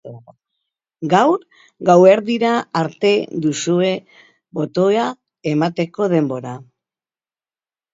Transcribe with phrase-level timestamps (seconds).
[1.11, 1.43] Gaur
[1.91, 3.13] gaerdira arte
[3.45, 3.95] duzue
[4.61, 5.09] botoa
[5.57, 6.61] emateko denbora.